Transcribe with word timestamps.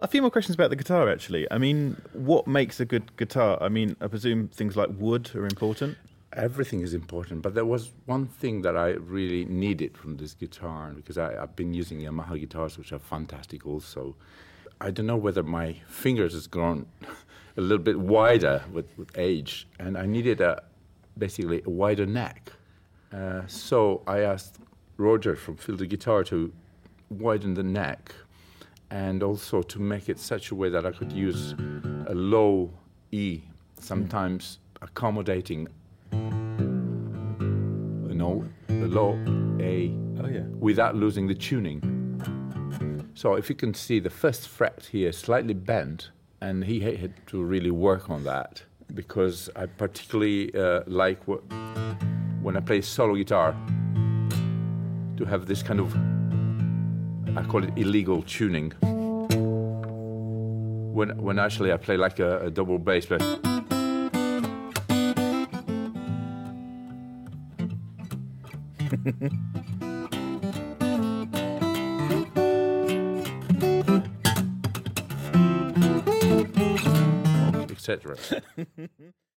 A 0.00 0.06
few 0.06 0.22
more 0.22 0.30
questions 0.30 0.54
about 0.54 0.70
the 0.70 0.76
guitar, 0.76 1.08
actually. 1.08 1.50
I 1.50 1.58
mean, 1.58 2.00
what 2.12 2.46
makes 2.46 2.78
a 2.78 2.84
good 2.84 3.16
guitar? 3.16 3.58
I 3.60 3.68
mean, 3.68 3.96
I 4.00 4.06
presume 4.06 4.46
things 4.46 4.76
like 4.76 4.90
wood 4.96 5.34
are 5.34 5.44
important. 5.44 5.98
Everything 6.34 6.82
is 6.82 6.94
important, 6.94 7.42
but 7.42 7.54
there 7.54 7.64
was 7.64 7.90
one 8.06 8.26
thing 8.26 8.62
that 8.62 8.76
I 8.76 8.90
really 8.90 9.44
needed 9.46 9.96
from 9.96 10.18
this 10.18 10.34
guitar 10.34 10.92
because 10.94 11.18
I, 11.18 11.42
I've 11.42 11.56
been 11.56 11.74
using 11.74 11.98
Yamaha 12.00 12.38
guitars, 12.38 12.78
which 12.78 12.92
are 12.92 13.00
fantastic 13.00 13.66
also. 13.66 14.14
I 14.80 14.92
don't 14.92 15.06
know 15.06 15.16
whether 15.16 15.42
my 15.42 15.76
fingers 15.88 16.32
has 16.34 16.46
grown 16.46 16.86
a 17.56 17.60
little 17.60 17.82
bit 17.82 17.98
wider 17.98 18.62
with, 18.72 18.86
with 18.96 19.10
age, 19.18 19.66
and 19.80 19.98
I 19.98 20.06
needed 20.06 20.40
a 20.40 20.62
basically 21.16 21.62
a 21.66 21.70
wider 21.70 22.06
neck. 22.06 22.52
Uh, 23.12 23.42
so 23.48 24.02
I 24.06 24.20
asked 24.20 24.58
Roger 24.96 25.34
from 25.34 25.56
Fylde 25.56 25.88
Guitar 25.88 26.22
to 26.24 26.52
widen 27.10 27.54
the 27.54 27.64
neck 27.64 28.14
and 28.90 29.22
also 29.22 29.62
to 29.62 29.78
make 29.80 30.08
it 30.08 30.18
such 30.18 30.50
a 30.50 30.54
way 30.54 30.68
that 30.70 30.84
I 30.86 30.92
could 30.92 31.12
use 31.12 31.54
a 32.06 32.14
low 32.14 32.70
E, 33.12 33.40
sometimes 33.80 34.58
accommodating 34.82 35.68
you 36.12 36.18
know, 38.14 38.44
a 38.68 38.86
low 38.86 39.12
A 39.60 39.94
Oh, 40.20 40.26
yeah. 40.28 40.42
without 40.58 40.96
losing 40.96 41.26
the 41.28 41.34
tuning. 41.34 41.80
So 43.14 43.34
if 43.34 43.48
you 43.48 43.54
can 43.56 43.72
see 43.74 44.00
the 44.00 44.10
first 44.10 44.48
fret 44.48 44.88
here 44.90 45.12
slightly 45.12 45.54
bent, 45.54 46.10
and 46.40 46.64
he 46.64 46.78
had 46.80 47.12
to 47.28 47.42
really 47.42 47.70
work 47.72 48.10
on 48.10 48.22
that 48.24 48.62
because 48.94 49.50
I 49.56 49.66
particularly 49.66 50.54
uh, 50.54 50.82
like 50.86 51.18
wh- 51.24 51.42
when 52.42 52.56
I 52.56 52.60
play 52.60 52.80
solo 52.80 53.16
guitar 53.16 53.54
to 55.16 55.24
have 55.24 55.46
this 55.46 55.62
kind 55.64 55.80
of 55.80 55.92
I 57.38 57.44
call 57.44 57.62
it 57.62 57.70
illegal 57.76 58.22
tuning. 58.22 58.72
When 60.92 61.16
when 61.22 61.38
actually 61.38 61.72
I 61.72 61.76
play 61.76 61.96
like 61.96 62.18
a, 62.18 62.46
a 62.46 62.50
double 62.50 62.80
bass, 62.80 63.06
but 63.06 63.22
etc. 77.70 78.16